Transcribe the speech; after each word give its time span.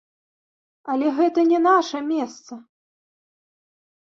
Але 0.93 1.11
гэта 1.17 1.39
не 1.51 1.59
наша 1.67 1.99
месца! 2.11 2.53